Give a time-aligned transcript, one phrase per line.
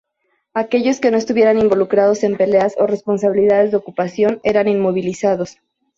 [0.55, 5.59] Aquellos que no estuvieran involucrados en peleas o responsabilidades de ocupación eran inmovilizados.